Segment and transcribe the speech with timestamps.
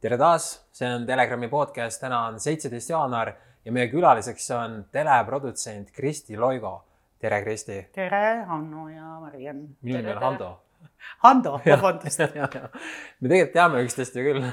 [0.00, 5.92] tere taas, see on Telegrami podcast, täna on seitseteist jaanuar ja meie külaliseks on teleprodutsent
[5.92, 6.72] Kristi Loigo.
[7.20, 7.76] tere, Kristi.
[7.92, 9.60] tere, Hanno ja Mariann.
[9.82, 10.48] minu nimi on Hando.
[11.22, 12.18] Hando, vabandust.
[13.20, 14.50] me tegelikult teame üksteist ju küll.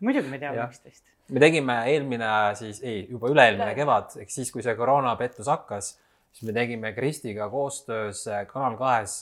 [0.00, 1.04] muidugi me teame üksteist.
[1.28, 5.98] me tegime eelmine siis, ei, juba üle-eelmine kevad, ehk siis, kui see koroonapettus hakkas,
[6.32, 9.20] siis me tegime Kristiga koostöös Kanal kahes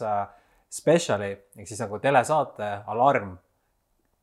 [0.72, 3.36] spetsiali ehk siis nagu telesaate Alarm.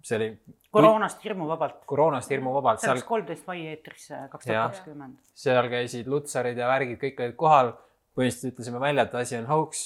[0.03, 0.29] see oli
[0.73, 1.85] koroonast hirmuvabalt.
[1.85, 2.81] koroonast hirmuvabalt.
[2.81, 5.17] see läks kolmteist mai eetrisse kaks tuhat kakskümmend.
[5.45, 7.73] seal käisid lutsarid ja värgid, kõik olid kohal.
[8.13, 9.85] põhimõtteliselt ütlesime välja, et asi on hauks.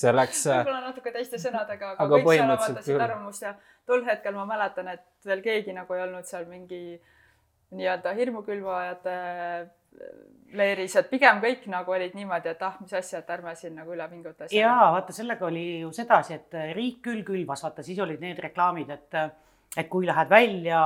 [0.00, 0.46] see läks.
[0.50, 3.54] võib-olla natuke teiste sõnadega, aga, aga kõik seal avaldasid arvamust ja
[3.86, 6.80] tol hetkel ma mäletan, et veel keegi nagu ei olnud seal mingi
[7.70, 9.14] nii-öelda hirmukülvajate
[10.56, 13.94] leeris, et pigem kõik nagu olid niimoodi, et ah, mis asja, et ärme siin nagu
[13.94, 14.48] üle pinguta.
[14.54, 18.90] ja vaata, sellega oli ju sedasi, et riik küll külvas, vaata siis olid need reklaamid,
[18.90, 19.22] et
[19.78, 20.80] et kui lähed välja,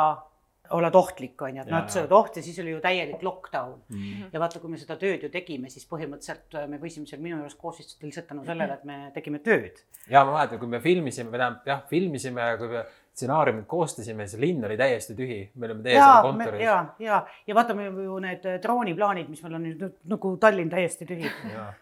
[0.77, 3.97] oled ohtlik, on ju, et sa oled oht ja siis oli ju täielik lockdown mm.
[3.97, 4.29] -hmm.
[4.33, 7.37] ja vaata, kui me seda tööd ju tegime, siis põhimõtteliselt äh, me võisime seal minu
[7.37, 9.83] juures koos istuda lihtsalt tänu sellele, et me tegime tööd.
[10.09, 14.41] ja ma mäletan, kui me filmisime, tähendab jah, filmisime ja kui me stsenaariumit koostasime, siis
[14.43, 16.63] linn oli täiesti tühi, me olime teie seal kontoris.
[16.65, 21.07] ja, ja, ja vaatame ju need äh, drooniplaanid, mis meil on nüüd nagu Tallinn täiesti
[21.07, 21.31] tühi.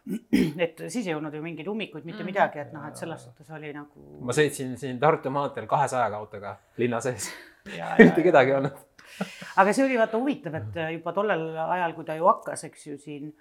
[0.66, 2.28] et siis ei olnud ju mingeid ummikuid, mitte -hmm.
[2.28, 4.20] midagi, et noh, et selles suhtes oli nagu.
[4.20, 7.30] ma sõitsin siin Tartu maanteel kahesajaga autoga linna sees
[7.98, 8.76] mitte kedagi ei olnud
[9.60, 12.86] aga see oli vaata huvitav, et äh, juba tollel ajal, kui ta ju hakkas, eks
[12.86, 13.32] ju siin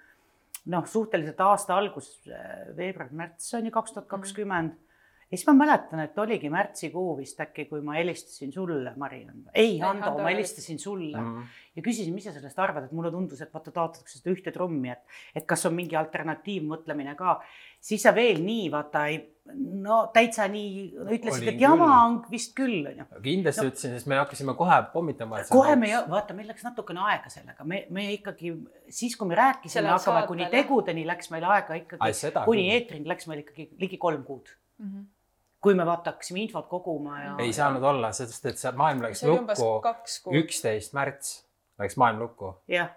[0.72, 4.91] noh, suhteliselt aasta algus, äh, veebruar-märts on ju kaks tuhat kakskümmend mhm
[5.32, 9.46] ja siis ma mäletan, et oligi märtsikuu vist äkki, kui ma helistasin sulle, Mariann.
[9.54, 11.46] ei, Hando, ma helistasin sulle mm -hmm.
[11.76, 14.90] ja küsisin, mis sa sellest arvad, et mulle tundus, et vaata taotletakse seda ühte trummi,
[14.90, 15.00] et,
[15.34, 17.40] et kas on mingi alternatiivmõtlemine ka.
[17.80, 19.16] siis sa veel nii vaata ei,
[19.86, 22.04] no täitsa nii ütlesid, et jama küll.
[22.04, 23.06] on vist küll, onju.
[23.22, 25.40] kindlasti no, ütlesin, sest me hakkasime kohe pommitama.
[25.50, 28.52] kohe me, vaata, meil läks natukene aega sellega, me, me ikkagi
[28.88, 33.40] siis, kui me rääkisime, hakkame kuni tegudeni läks meil aega ikkagi, kuni eetrini läks meil
[33.46, 34.86] ikkagi ligi kolm kuud mm.
[34.86, 35.10] -hmm
[35.62, 37.34] kui me vaata hakkasime infot koguma ja.
[37.44, 41.36] ei saanud olla, sest et see maailm läks see lukku üksteist märts
[41.82, 42.54] läks maailm lukku.
[42.68, 42.90] jah.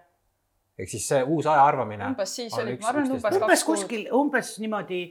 [0.80, 2.12] ehk siis see uus aja arvamine.
[2.14, 3.40] umbes siis oli, ma arvan, umbes.
[3.42, 5.03] umbes kuskil, umbes niimoodi,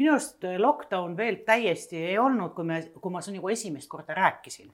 [0.00, 4.70] minu arust lockdown veel täiesti ei olnud, kui me, kui ma nagu esimest korda rääkisin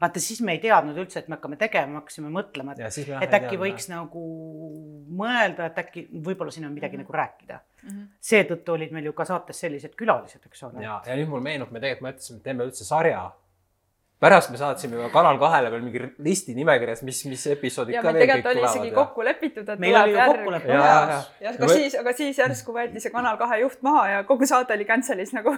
[0.00, 3.58] vaata, siis me ei teadnud üldse, et me hakkame tegema, hakkasime mõtlema, et, et äkki
[3.60, 4.24] võiks nagu
[5.16, 7.08] mõelda, et äkki võib-olla siin on midagi mm -hmm.
[7.08, 8.12] nagu rääkida mm -hmm..
[8.20, 10.82] seetõttu olid meil ju ka saates sellised külalised, eks ole.
[10.84, 13.30] ja, ja nüüd mul meenub, me tegelikult mõtlesime, et teeme üldse sarja
[14.20, 18.30] pärast me saatsime juba Kanal kahele veel mingi listi nimekirjas, mis, mis episoodid ka veel
[18.30, 18.56] kõik tulevad.
[18.56, 20.68] oli isegi kokku lepitud, et meil tuleb järg.
[20.70, 21.18] ja, ja, ja.
[21.44, 24.72] ja aga siis, aga siis järsku võeti see Kanal kahe juht maha ja kogu saade
[24.72, 25.52] oli cancel'is nagu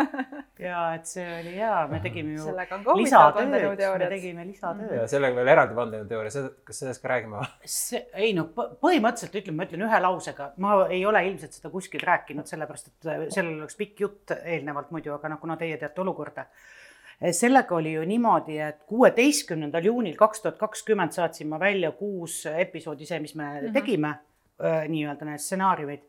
[0.66, 2.56] ja et see oli hea, me tegime ju
[2.98, 4.98] lisatööd, me tegime lisatööd.
[4.98, 7.50] ja sellega veel eraldi vandenõuteooria, kas sellest ka räägime või?
[7.78, 12.02] see, ei noh, põhimõtteliselt ütleme, ma ütlen ühe lausega, ma ei ole ilmselt seda kuskil
[12.02, 16.48] rääkinud, sellepärast et sellel oleks pikk jutt eelnevalt muidu, aga noh, kuna teie teate olukorda
[17.32, 23.06] sellega oli ju niimoodi, et kuueteistkümnendal juunil kaks tuhat kakskümmend saatsin ma välja kuus episoodi,
[23.06, 23.72] see, mis me mm -hmm.
[23.72, 24.14] tegime,
[24.88, 26.02] nii-öelda need stsenaariumid.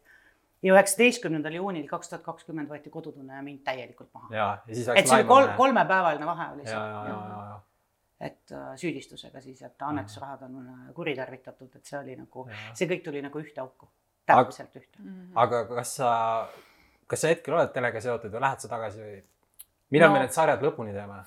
[0.63, 4.27] ja üheksateistkümnendal juunil kaks tuhat kakskümmend võeti Kodutunne ja mind täielikult maha.
[4.67, 6.77] et see oli kolm, kolmepäevaline vahe oli see.
[8.19, 13.39] et süüdistusega siis, et annetusrahad on kuritarvitatud, et see oli nagu, see kõik tuli nagu
[13.39, 13.89] ühte auku,
[14.25, 15.09] täpselt ühte mm.
[15.09, 15.31] -hmm.
[15.35, 16.11] aga kas sa,
[17.07, 19.23] kas sa hetkel oled telega seotud või lähed sa tagasi või?
[19.93, 21.19] Millal no, me need sarjad lõpuni teeme?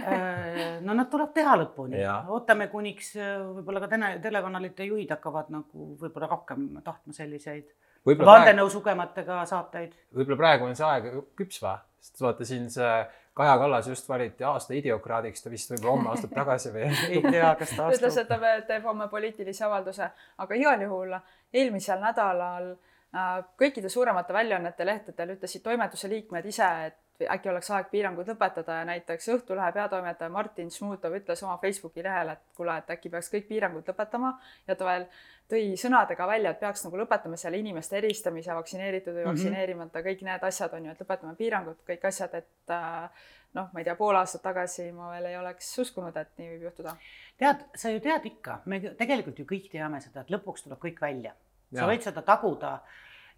[0.00, 2.00] Äh, no nad tuleb teha lõpuni,
[2.32, 7.70] ootame kuniks äh, võib-olla ka tele, telekanalite juhid hakkavad nagu võib-olla rohkem tahtma selliseid
[8.04, 9.94] vandenõu sugematega saateid.
[10.16, 12.92] võib-olla praegu on see aeg küps või, sest vaata siin see
[13.40, 17.52] Kaja Kallas just valiti aasta idiokraadiks, ta vist võib-olla homme astub tagasi või ei tea,
[17.56, 18.00] kas ta astub.
[18.00, 20.10] ütles, et ta teeb homme poliitilise avalduse,
[20.44, 21.14] aga igal juhul
[21.54, 26.98] eelmisel nädalal äh, kõikide suuremate väljaannete lehtedel ütlesid toimetuse liikmed ise, et
[27.28, 32.32] äkki oleks aeg piirangud lõpetada ja näiteks Õhtulehe peatoimetaja Martin Šmutov ütles oma Facebooki lehel,
[32.34, 34.32] et kuule, et äkki peaks kõik piirangud lõpetama
[34.68, 35.06] ja ta veel
[35.50, 39.32] tõi sõnadega välja, et peaks nagu lõpetama selle inimeste eristamise, vaktsineeritud või mhm.
[39.32, 40.08] vaktsineerimata mm, -hmm.
[40.08, 43.28] kõik need asjad on ju, et lõpetame piirangud, kõik asjad, et äh,
[43.58, 46.66] noh, ma ei tea, pool aastat tagasi ma veel ei oleks uskunud, et nii võib
[46.68, 46.96] juhtuda.
[47.38, 51.00] tead, sa ju tead ikka, me tegelikult ju kõik teame seda, et lõpuks tuleb kõik
[51.02, 51.34] välja.
[51.74, 52.80] sa võid seda taguda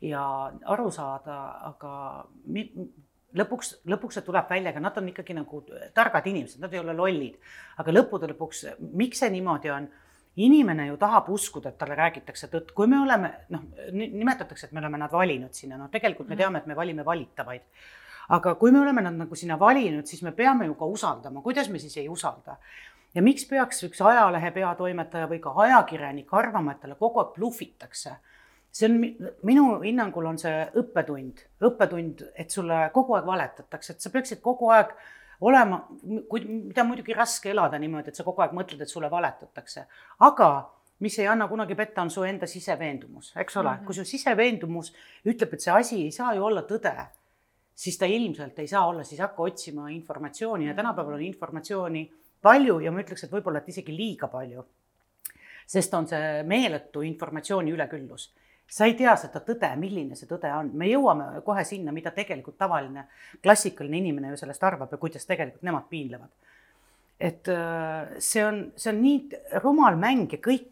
[0.03, 0.23] ja
[0.75, 1.39] aru saada,
[1.73, 1.93] aga
[3.39, 5.63] lõpuks, lõpuks see tuleb välja, aga nad on ikkagi nagu
[5.95, 7.39] targad inimesed, nad ei ole lollid.
[7.79, 9.89] aga lõppude lõpuks, miks see niimoodi on?
[10.37, 14.81] inimene ju tahab uskuda, et talle räägitakse tõtt, kui me oleme, noh, nimetatakse, et me
[14.81, 17.67] oleme nad valinud sinna, no tegelikult me teame, et me valime valitavaid.
[18.33, 21.69] aga kui me oleme nad nagu sinna valinud, siis me peame ju ka usaldama, kuidas
[21.69, 22.57] me siis ei usalda?
[23.15, 28.17] ja miks peaks üks ajalehe peatoimetaja või ka ajakirjanik arvama, et talle kogu aeg blufitakse?
[28.73, 29.01] See on
[29.45, 34.71] minu hinnangul on see õppetund, õppetund, et sulle kogu aeg valetatakse, et sa peaksid kogu
[34.73, 34.95] aeg
[35.45, 35.83] olema,
[36.31, 39.85] kui, mida muidugi raske elada niimoodi, et sa kogu aeg mõtled, et sulle valetatakse,
[40.25, 40.49] aga
[41.03, 43.69] mis ei anna kunagi petta, on su enda siseveendumus, eks ole?
[43.69, 43.87] Mm, -hmm.
[43.87, 44.93] kui su siseveendumus
[45.27, 46.95] ütleb, et see asi ei saa ju olla tõde,
[47.75, 50.67] siis ta ilmselt ei saa olla, siis hakka otsima informatsiooni.
[50.67, 54.65] Ja tänapäeval on informatsiooni palju ja ma ütleks, et võib-olla, et isegi liiga palju.
[55.67, 58.33] sest on see meeletu informatsiooni üleküllus
[58.69, 62.57] sa ei tea seda tõde, milline see tõde on, me jõuame kohe sinna, mida tegelikult
[62.61, 63.07] tavaline
[63.43, 66.31] klassikaline inimene ju sellest arvab ja kuidas tegelikult nemad piinlevad.
[67.21, 70.65] et äh, see on, see on nii rumal mäng ja kõik,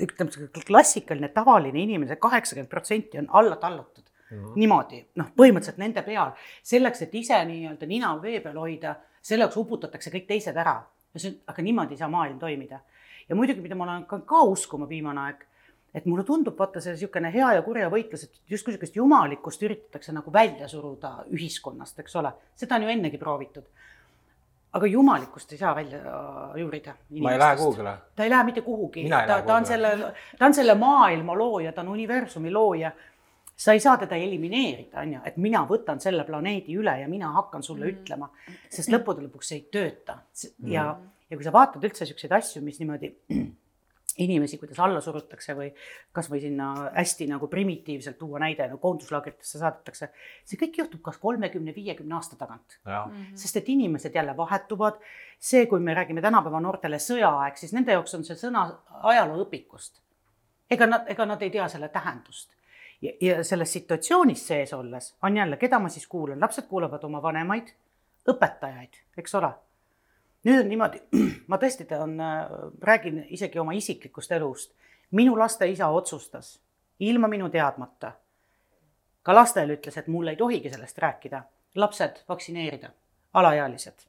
[0.00, 4.52] ütleme, see klassikaline tavaline inimene, see kaheksakümmend protsenti on alla tallatud mm -hmm.
[4.54, 9.56] niimoodi, noh, põhimõtteliselt nende peal, selleks, et ise nii-öelda nina vee peal hoida, selle jaoks
[9.56, 10.82] uputatakse kõik teised ära.
[11.46, 12.80] aga niimoodi ei saa maailm toimida.
[13.28, 15.47] ja muidugi, mida ma olen ka, ka uskuma viimane aeg
[15.94, 20.12] et mulle tundub, vaata see niisugune hea ja kurja võitlus, et justkui niisugust jumalikkust üritatakse
[20.12, 23.64] nagu välja suruda ühiskonnast, eks ole, seda on ju ennegi proovitud.
[24.78, 25.98] aga jumalikkust ei saa välja
[26.60, 26.94] juurida.
[27.20, 27.94] ma ei lähe kuhugile.
[28.16, 31.80] ta ei lähe mitte kuhugi, ta, ta on selle, ta on selle maailma looja, ta
[31.80, 32.92] on universumi looja.
[33.56, 37.32] sa ei saa teda elimineerida, on ju, et mina võtan selle planeedi üle ja mina
[37.32, 37.96] hakkan sulle mm.
[37.96, 38.28] ütlema,
[38.70, 40.20] sest lõppude lõpuks see ei tööta
[40.62, 43.10] ja mm., ja kui sa vaatad üldse niisuguseid asju, mis niimoodi
[44.18, 45.68] inimesi, kuidas alla surutakse või
[46.14, 50.10] kasvõi sinna hästi nagu primitiivselt tuua näide, no koonduslaagritesse saadetakse.
[50.44, 52.78] see kõik juhtub kas kolmekümne, viiekümne aasta tagant.
[52.84, 53.36] Mm -hmm.
[53.36, 55.00] sest et inimesed jälle vahetuvad.
[55.38, 58.72] see, kui me räägime tänapäeva noortele sõjaaeg, siis nende jaoks on see sõna
[59.02, 60.00] ajalooõpikust.
[60.70, 62.50] ega nad, ega nad ei tea selle tähendust.
[63.02, 67.22] ja, ja selles situatsioonis sees olles on jälle, keda ma siis kuulan, lapsed kuulavad oma
[67.22, 67.68] vanemaid,
[68.28, 69.52] õpetajaid, eks ole
[70.48, 71.02] nüüd on niimoodi,
[71.50, 72.54] ma tõesti tean, äh,
[72.84, 74.74] räägin isegi oma isiklikust elust.
[75.10, 76.58] minu laste isa otsustas
[77.00, 78.12] ilma minu teadmata.
[79.22, 81.42] ka lastele ütles, et mul ei tohigi sellest rääkida,
[81.76, 82.90] lapsed vaktsineerida,
[83.34, 84.06] alaealised.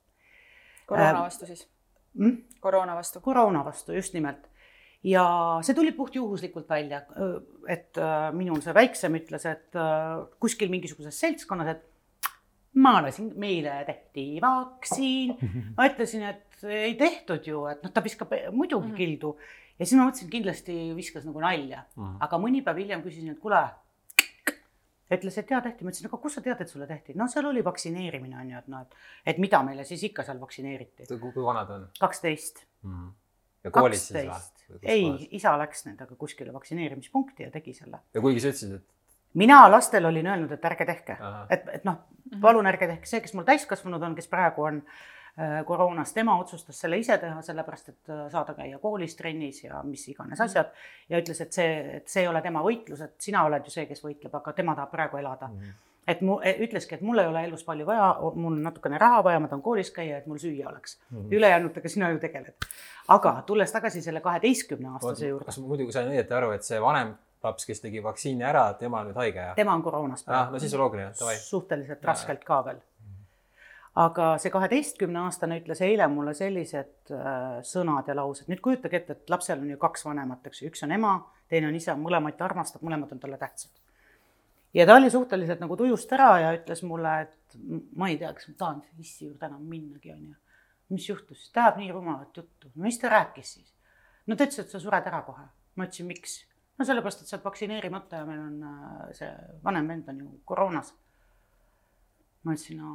[0.86, 1.68] koroona vastu siis
[2.14, 2.38] mm??
[2.60, 3.22] koroona vastu.
[3.22, 4.48] koroona vastu, just nimelt.
[5.04, 7.02] ja see tuli puhtjuhuslikult välja,
[7.68, 11.86] et äh, minul see väiksem ütles, et äh, kuskil mingisuguses seltskonnas, et
[12.74, 15.36] ma lasin, meile tehti vaktsiin.
[15.78, 18.98] ma ütlesin, et ei tehtud ju, et noh, ta viskab muidugi mm -hmm.
[18.98, 19.38] kildu.
[19.80, 22.04] ja siis ma mõtlesin, kindlasti viskas nagu nalja mm.
[22.04, 22.18] -hmm.
[22.20, 23.70] aga mõni päev hiljem küsisin, et kuule.
[25.12, 27.14] ütles, et jaa tehti, ma ütlesin, aga kust sa tead, et sulle tehti?
[27.16, 28.96] no seal oli vaktsineerimine on ju, et noh, et,
[29.26, 31.08] et mida meile siis ikka seal vaktsineeriti.
[31.34, 31.88] kui vanad on?
[32.00, 32.66] kaksteist.
[32.84, 33.12] -hmm.
[33.64, 34.28] ja koolis siis
[34.70, 34.80] või?
[34.84, 38.00] ei, isa läks nendega kuskile vaktsineerimispunkti ja tegi selle.
[38.14, 39.00] ja kuigi sa ütlesid, et
[39.34, 41.18] mina lastele olin öelnud, et ärge tehke,
[41.50, 42.19] et, et noh, mhm.
[42.42, 46.80] Palun ärge tehke, see, kes mul täiskasvanud on, kes praegu on äh, koroonas, tema otsustas
[46.84, 50.72] selle ise teha, sellepärast et äh, saada käia koolis, trennis ja mis iganes asjad.
[51.10, 53.86] ja ütles, et see, et see ei ole tema võitlus, et sina oled ju see,
[53.90, 55.60] kes võitleb, aga tema tahab praegu elada mm.
[55.60, 56.04] -hmm.
[56.14, 59.24] et mu, e, ütleski, et mul ei ole elus palju vaja, mul on natukene raha
[59.24, 61.36] vaja, ma tahan koolis käia, et mul süüa oleks mm -hmm..
[61.36, 62.54] ülejäänutega sina ju tegeled.
[63.08, 65.46] aga tulles tagasi selle kaheteistkümne aastase juurde.
[65.46, 69.02] kas ma muidugi sain õieti aru, et see vanem laps, kes tegi vaktsiini ära, tema
[69.02, 69.56] on nüüd haige, jah?
[69.58, 70.54] tema on koroonas praegu ah,.
[70.54, 71.36] no siis on loogiline, davai.
[71.40, 72.80] suhteliselt ja, raskelt ka veel.
[74.04, 79.18] aga see kaheteistkümne aastane ütles eile mulle sellised äh, sõnad ja laused, nüüd kujutage ette,
[79.18, 81.14] et lapsel on ju kaks vanemat, eks ju, üks on ema,
[81.52, 83.72] teine on isa, mõlemaid ta armastab, mõlemad on talle tähtsad.
[84.74, 87.58] ja ta oli suhteliselt nagu tujust ära ja ütles mulle, et
[87.96, 90.36] ma ei tea, kas ma tahan issi juurde enam minnagi, onju.
[90.92, 93.74] mis juhtus, ta ajab nii rumalat juttu, mis ta rääkis siis?
[94.28, 95.48] no ta ütles, et sa sured ära kohe.
[95.80, 96.42] ma ütlesin, miks?
[96.80, 99.30] No sellepärast, et sa oled vaktsineerimata ja meil on äh, see
[99.64, 100.94] vanem vend on ju koroonas.
[102.44, 102.94] ma ütlesin, no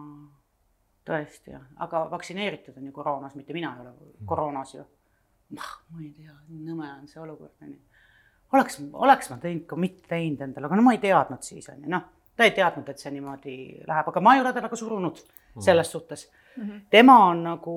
[1.04, 4.26] tõesti jah, aga vaktsineeritud on ju koroonas, mitte mina ei ole mm.
[4.26, 4.84] koroonas ju.
[5.54, 7.78] noh, ma ei tea, nõme on see olukord onju.
[8.56, 11.90] oleks, oleks ma teinud ka mitte teinud endale, aga no ma ei teadnud siis onju,
[11.92, 15.20] noh, ta ei teadnud, et see niimoodi läheb, aga ma ei ole teda ka surunud
[15.20, 15.62] mm.
[15.62, 16.62] selles suhtes mm.
[16.62, 16.84] -hmm.
[16.90, 17.74] tema on nagu,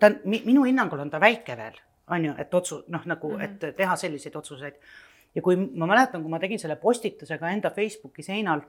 [0.00, 1.80] ta on, minu hinnangul on ta väike veel,
[2.10, 3.66] on ju, et otsu-, noh, nagu mm, -hmm.
[3.70, 4.76] et teha selliseid otsuseid
[5.34, 8.62] ja kui ma mäletan, kui ma tegin selle postituse ka enda Facebooki seinal,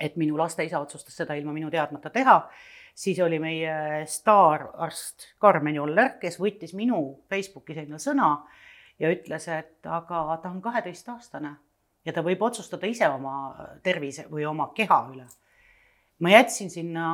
[0.00, 2.38] et minu laste isa otsustas seda ilma minu teadmata teha,
[2.94, 8.32] siis oli meie staararst Karmen Joller, kes võttis minu Facebooki seinal sõna
[8.98, 11.54] ja ütles, et aga ta on kaheteistaastane
[12.04, 15.26] ja ta võib otsustada ise oma tervise või oma keha üle.
[16.18, 17.06] ma jätsin sinna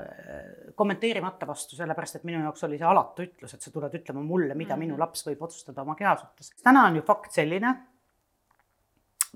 [0.00, 4.22] äh, kommenteerimata vastu, sellepärast et minu jaoks oli see alatu ütlus, et sa tuled ütlema
[4.22, 4.84] mulle, mida mm -hmm.
[4.86, 6.50] minu laps võib otsustada oma keha suhtes.
[6.62, 7.74] täna on ju fakt selline,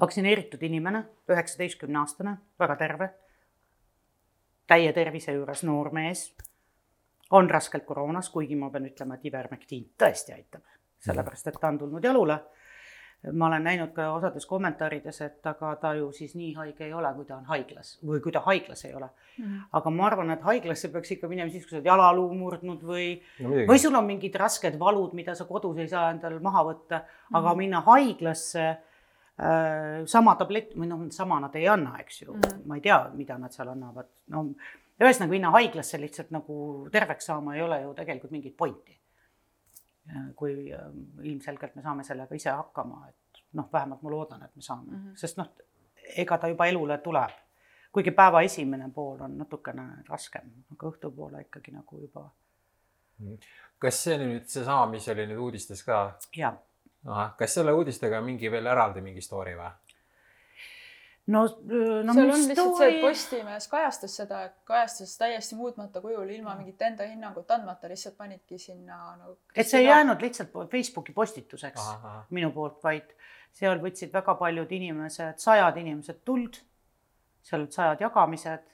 [0.01, 3.11] vaktsineeritud inimene, üheksateistkümne aastane, väga terve,
[4.71, 6.31] täie tervise juures noor mees,
[7.31, 10.65] on raskelt koroonas, kuigi ma pean ütlema, et ivermektiin tõesti aitab,
[11.05, 12.41] sellepärast et ta on tulnud jalule
[13.33, 17.11] ma olen näinud ka osades kommentaarides, et aga ta ju siis nii haige ei ole,
[17.17, 19.45] kui ta on haiglas või kui ta haiglas ei ole mm.
[19.45, 19.67] -hmm.
[19.73, 23.09] aga ma arvan, et haiglasse peaks ikka minema siis, kui sa oled jalaluu murdnud või
[23.41, 26.99] no,, või sul on mingid rasked valud, mida sa kodus ei saa endal maha võtta
[26.99, 27.37] mm, -hmm.
[27.39, 28.77] aga minna haiglasse
[30.07, 32.65] sama tablett või noh, sama nad ei anna, eks ju mm, -hmm.
[32.67, 34.43] ma ei tea, mida nad seal annavad, no
[35.01, 39.01] ühesõnaga minna haiglasse lihtsalt nagu terveks saama ei ole ju tegelikult mingit pointi
[40.37, 44.63] kui ähm, ilmselgelt me saame sellega ise hakkama, et noh, vähemalt ma loodan, et me
[44.63, 45.17] saame mm, -hmm.
[45.17, 45.51] sest noh,
[46.17, 47.31] ega ta juba elule tuleb.
[47.93, 52.31] kuigi päeva esimene pool on natukene raskem, aga õhtupoole ikkagi nagu juba.
[53.19, 53.35] Mhm.
[53.79, 56.19] kas see nüüd seesama, mis oli nüüd uudistes ka?
[56.37, 56.59] jah.
[57.07, 59.71] Ahah, kas selle uudistega on mingi veel eraldi mingi story või?
[61.31, 61.43] no,
[62.05, 66.83] no seal on lihtsalt see, et Postimees kajastas seda, kajastas täiesti muutmata kujul ilma mingit
[66.83, 69.37] enda hinnangut andmata, lihtsalt panidki sinna nagu.
[69.55, 72.25] et see ei jäänud lihtsalt Facebooki postituseks aha, aha.
[72.31, 73.15] minu poolt, vaid
[73.53, 76.61] seal võtsid väga paljud inimesed, sajad inimesed tuld,
[77.43, 78.67] seal olid sajad jagamised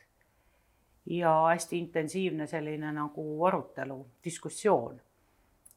[1.16, 5.00] ja hästi intensiivne selline nagu arutelu, diskussioon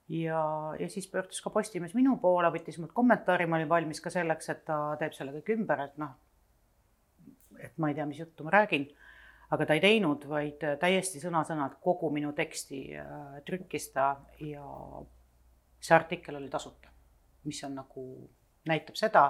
[0.10, 0.42] ja,
[0.80, 4.50] ja siis pöördus ka Postimees minu poole, võttis mult kommentaari, ma olin valmis ka selleks,
[4.54, 6.16] et ta teeb selle kõik ümber, et noh,
[7.60, 8.88] et ma ei tea, mis juttu ma räägin,
[9.54, 14.12] aga ta ei teinud, vaid täiesti sõna-sõnalt kogu minu teksti äh, trükkis ta
[14.46, 14.66] ja
[15.80, 16.92] see artikkel oli tasuta,
[17.48, 18.04] mis on nagu,
[18.70, 19.30] näitab seda,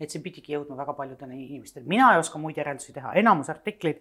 [0.00, 1.86] et see pidigi jõudma väga paljudele inimestele.
[1.88, 4.00] mina ei oska muid järeldusi teha, enamus artikleid,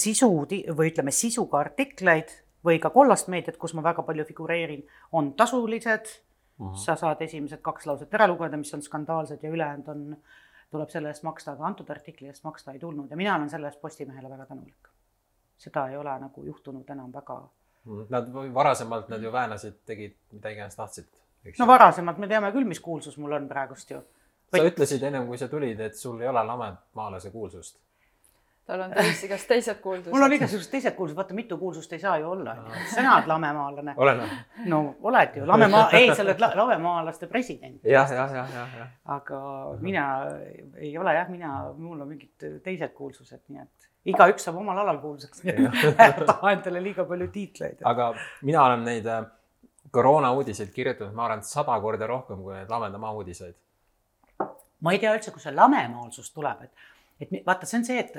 [0.00, 2.30] sisu või ütleme, sisuga artikleid
[2.64, 6.66] või ka kollast meediat, kus ma väga palju figureerin, on tasulised uh.
[6.66, 6.76] -huh.
[6.76, 10.16] sa saad esimesed kaks lauset ära lugeda, mis on skandaalsed ja ülejäänud on
[10.70, 13.66] tuleb selle eest maksta, aga antud artikli eest maksta ei tulnud ja mina olen selle
[13.66, 14.88] eest Postimehele väga tänulik.
[15.56, 17.48] seda ei ole nagu juhtunud enam väga.
[18.08, 21.06] Nad varasemalt nad ju väänasid, tegid mida iganes tahtsid.
[21.58, 24.02] no varasemalt me teame küll, mis kuulsus mul on praegust ju.
[24.56, 27.78] sa ütlesid ennem kui sa tulid, et sul ei ole lamemaalase kuulsust
[28.66, 30.12] tal on täis igast teised kuulsused.
[30.14, 32.56] mul on igasugused teised kuulsused, vaata mitu kuulsust ei saa ju olla,
[32.94, 33.94] sina oled lamemaalane.
[33.96, 34.40] olen või?
[34.72, 37.80] no oled ju, lamemaa, ei, sa oled lamemaalaste president.
[37.84, 38.94] jah, jah, jah, jah, jah.
[39.16, 39.42] aga
[39.80, 40.06] mina
[40.76, 45.00] ei ole jah, mina, mul on mingid teised kuulsused, nii et igaüks saab omal alal
[45.02, 45.42] kuulsaks
[46.30, 47.82] taha endale liiga palju tiitleid.
[47.84, 48.12] aga
[48.42, 49.24] mina olen neid äh,
[49.90, 53.56] koroona uudiseid kirjutanud, ma arvan, sada korda rohkem kui neid lamedamaa uudiseid.
[54.80, 56.88] ma ei tea üldse, kust see lamemaalsus tuleb, et
[57.20, 58.16] et vaata, see on see, et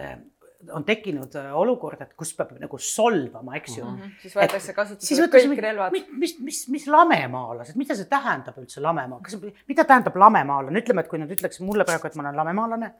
[0.69, 3.97] on tekkinud äh, olukord, et kus peab nagu solvama, eks ju mm.
[3.97, 4.15] -hmm.
[4.21, 5.91] siis võetakse kasutusele kõik mis, relvad.
[5.91, 11.01] mis, mis, mis, mis lamemaalased, mida see tähendab üldse lamemaa, kas, mida tähendab lamemaalane, ütleme,
[11.01, 12.91] et kui nad ütleks mulle praegu, et ma olen lamemaalane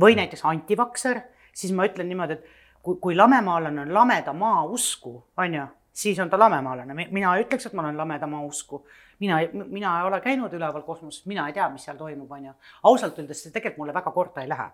[0.00, 1.22] või näiteks antivakser,
[1.52, 2.44] siis ma ütlen niimoodi, et
[2.82, 7.46] kui, kui lamemaalane on lameda maa usku, on ju, siis on ta lamemaalane, mina ei
[7.46, 8.84] ütleks, et ma olen lameda maa usku
[9.20, 12.54] mina, mina ei ole käinud üleval kosmoses, mina ei tea, mis seal toimub, on ju.
[12.82, 14.70] ausalt öeldes see tegelikult mulle väga korda ei lähe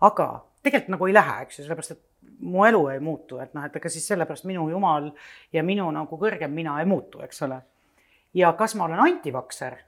[0.00, 0.28] aga
[0.62, 2.02] tegelikult nagu ei lähe, eks ju, sellepärast et
[2.40, 5.10] mu elu ei muutu, et noh, et ega siis sellepärast minu jumal
[5.52, 7.60] ja minu nagu kõrgem mina ei muutu, eks ole.
[8.34, 9.78] ja kas ma olen antivakser?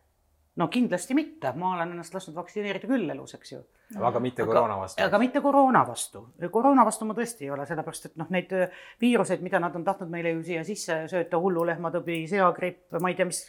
[0.56, 3.60] No kindlasti mitte, ma olen ennast lasknud vaktsineerida küll elus, eks ju.
[4.08, 5.00] aga mitte koroona vastu?
[5.04, 6.24] aga mitte koroona vastu.
[6.52, 8.52] koroona vastu ma tõesti ei ole, sellepärast et noh, neid
[9.00, 13.28] viiruseid, mida nad on tahtnud meile ju siia sisse sööta, hullulehmatõbi, seagripp, ma ei tea,
[13.30, 13.46] mis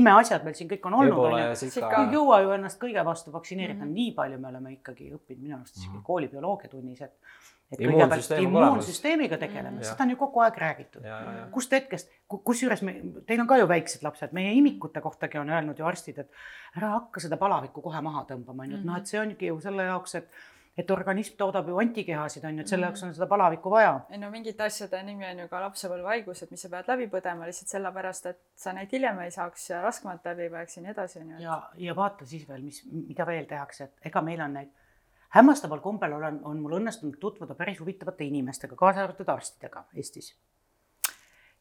[0.00, 1.72] imeasjad meil siin kõik on olnud, on ju.
[1.84, 4.00] ei jõua ju ennast kõige vastu vaktsineerida mm, -hmm.
[4.00, 6.08] nii palju me oleme ikkagi õppinud minu arust isegi mm -hmm.
[6.08, 7.14] kooli bioloogiatunnis, et
[7.72, 11.06] et kõigepealt immuunsüsteemiga tegeleme, seda on ju kogu aeg räägitud.
[11.54, 15.78] kust hetkest, kusjuures me, teil on ka ju väiksed lapsed, meie imikute kohtagi on öelnud
[15.78, 19.10] ju arstid, et ära hakka seda palavikku kohe maha tõmbama, on ju, et noh, et
[19.10, 20.44] see ongi ju selle jaoks, et
[20.76, 23.94] et organism toodab ju antikehasid, on ju, et selle jaoks on seda palavikku vaja.
[24.12, 27.72] ei no mingite asjade nimi on ju ka lapsepõlvehaigused, mis sa pead läbi põdema lihtsalt
[27.72, 31.30] sellepärast, et sa neid hiljem ei saaks ja raskemalt läbi põeks ja nii edasi, on
[31.32, 31.38] ju.
[31.46, 34.74] ja, ja vaata siis veel, mis, mida veel tehakse, et ega meil on neid
[35.34, 40.34] hämmastaval kombel olen, on mul õnnestunud tutvuda päris huvitavate inimestega, kaasa arvatud arstidega Eestis,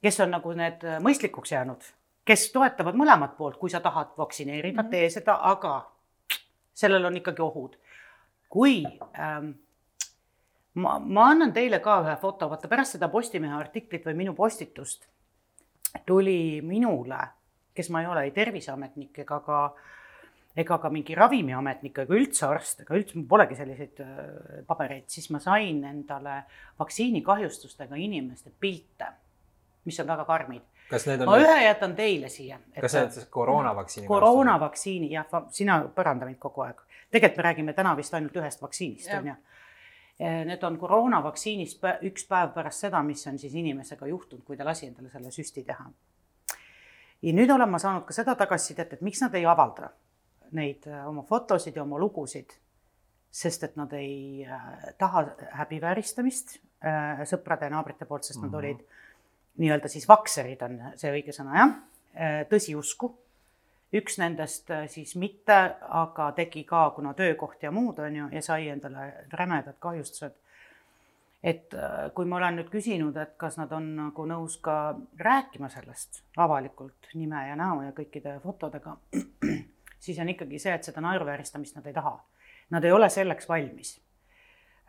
[0.02, 1.84] kes on nagu need mõistlikuks jäänud,
[2.26, 4.92] kes toetavad mõlemat poolt, kui sa tahad vaktsineerida mm, -hmm.
[4.92, 5.92] tee seda, aga
[6.74, 7.78] sellel on ikkagi ohud
[8.56, 8.86] kui
[9.20, 9.50] ähm,
[10.74, 15.10] ma, ma annan teile ka ühe foto, vaata pärast seda Postimehe artiklit või minu postitust
[16.08, 17.20] tuli minule,
[17.76, 19.60] kes ma ei ole ei terviseametnik ega ka
[20.56, 25.28] ega ka mingi ravimiametnik ega üldse arst ega üldse, mul polegi selliseid äh, pabereid, siis
[25.36, 26.38] ma sain endale
[26.80, 29.10] vaktsiinikahjustustega inimeste pilte,
[29.86, 30.64] mis on väga karmid.
[30.90, 32.62] kas need on ma ühe jätan teile siia.
[32.80, 34.08] kas see on siis koroonavaktsiini?
[34.08, 36.80] koroonavaktsiini, jah, sina paranda mind kogu aeg.
[37.12, 39.38] tegelikult me räägime täna vist ainult ühest vaktsiinist, on ju.
[40.16, 44.88] Need on koroonavaktsiinist üks päev pärast seda, mis on siis inimesega juhtunud, kui ta lasi
[44.88, 45.90] endale selle süsti teha.
[47.22, 49.92] ja nüüd olen ma saanud ka seda tagasisidet, et miks nad ei avalda
[50.52, 52.54] neid äh, oma fotosid ja oma lugusid,
[53.32, 55.26] sest et nad ei äh, taha
[55.62, 58.58] häbivääristamist äh, sõprade ja naabrite poolt, sest nad Mhm.
[58.58, 58.86] olid
[59.58, 61.76] nii-öelda siis vakserid on see õige sõna jah,
[62.50, 63.14] tõsiusku.
[63.96, 68.68] üks nendest siis mitte, aga tegi ka, kuna töökoht ja muud on ju, ja sai
[68.70, 70.34] endale rämedad kahjustused.
[71.44, 71.72] et
[72.14, 77.08] kui ma olen nüüd küsinud, et kas nad on nagu nõus ka rääkima sellest avalikult
[77.14, 78.98] nime ja näo ja kõikide fotodega,
[80.00, 82.18] siis on ikkagi see, et seda naeruvääristamist nad ei taha.
[82.70, 83.96] Nad ei ole selleks valmis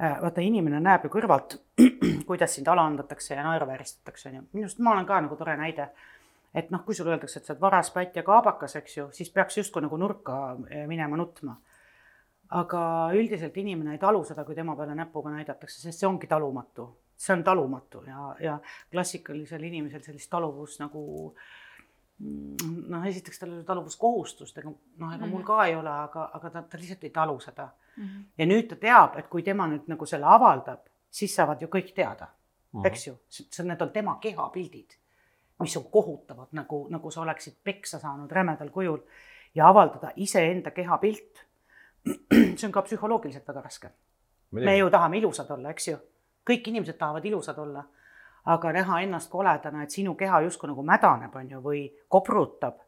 [0.02, 1.54] Äh, vaata, inimene näeb ju kõrvalt,
[2.28, 4.42] kuidas sind alandatakse ja naeruvääristatakse, on ju.
[4.52, 5.88] minu arust ma olen ka nagu tore näide.
[6.56, 9.30] et noh, kui sulle öeldakse, et sa oled varas pätt ja kaabakas, eks ju, siis
[9.32, 10.36] peaks justkui nagu nurka
[10.68, 11.56] eh, minema nutma.
[12.60, 12.82] aga
[13.16, 16.90] üldiselt inimene ei talu seda, kui tema peale näpuga näidatakse, sest see ongi talumatu.
[17.16, 18.58] see on talumatu ja, ja
[18.92, 21.56] klassikalisel inimesel sellist taluvust nagu mm,
[22.18, 26.50] noh, esiteks tal ei ole taluvuskohustust, ega noh, ega mul ka ei ole, aga, aga
[26.50, 27.68] ta, ta lihtsalt ei talu seda.
[28.38, 31.92] Ja nüüd ta teab, et kui tema nüüd nagu selle avaldab, siis saavad ju kõik
[31.96, 32.28] teada,
[32.84, 34.96] eks ju, see, need on tema kehapildid,
[35.60, 39.00] mis on kohutavad, nagu, nagu sa oleksid peksa saanud rämedal kujul
[39.56, 41.44] ja avaldada iseenda kehapilt.
[42.58, 43.90] see on ka psühholoogiliselt väga raske.
[44.52, 45.96] me ju tahame ilusad olla, eks ju,
[46.46, 47.82] kõik inimesed tahavad ilusad olla,
[48.46, 52.82] aga näha ennast koledana, et sinu keha justkui nagu mädaneb, on ju, või koprutab.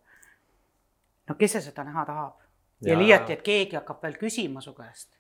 [1.28, 2.48] no kes see seda näha tahab
[2.80, 5.10] ja, ja liiati, et keegi hakkab veel küsima su käest.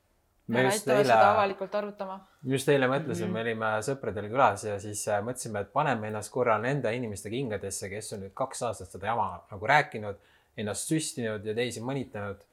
[0.48, 2.18] me just eile, seda avalikult arutama.
[2.52, 3.34] just eile mõtlesime mm, -hmm.
[3.34, 7.90] me olime sõpradel külas ja siis äh, mõtlesime, et paneme ennast korra nende inimeste kingadesse,
[7.90, 10.16] kes on nüüd kaks aastat seda jama nagu rääkinud,
[10.56, 12.46] ennast süstinud ja teisi mõnitanud.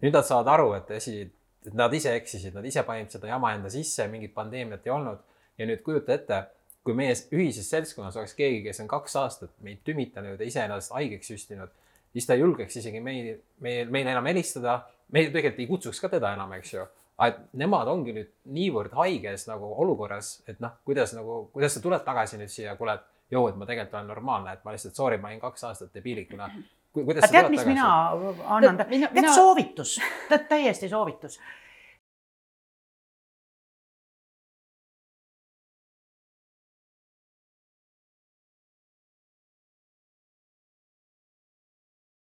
[0.00, 1.20] nüüd nad saavad aru, et asi,
[1.66, 5.18] et nad ise eksisid, nad ise panid seda jama enda sisse, mingit pandeemiat ei olnud.
[5.58, 6.44] ja nüüd kujuta ette,
[6.84, 10.92] kui meie ühises seltskonnas oleks keegi, kes on kaks aastat meid tümitanud ja ise ennast
[10.92, 11.72] haigeks süstinud,
[12.12, 14.82] siis ta ei julgeks isegi meil, meil, meile enam helistada.
[15.12, 16.84] me tegelikult ei kutsuks ka teda enam, eks ju
[17.18, 21.82] aga et nemad ongi nüüd niivõrd haiges nagu olukorras, et noh, kuidas nagu, kuidas sa
[21.84, 24.98] tuled tagasi nüüd siia, kuule, et joo, et ma tegelikult olen normaalne, et ma lihtsalt
[24.98, 26.50] sorry, ma olin kaks aastat debiilikuna.
[26.94, 27.74] kuidas aga sa tead, mis tagasi?
[27.74, 28.82] mina annan,
[29.14, 29.98] Tead, soovitus,
[30.30, 31.38] tead täiesti soovitus.